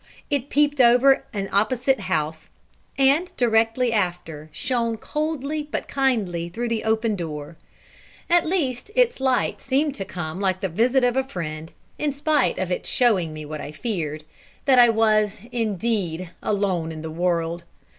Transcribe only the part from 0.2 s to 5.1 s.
It peeped over an opposite house, and directly after, shone